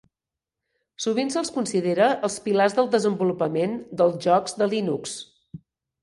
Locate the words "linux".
4.73-5.13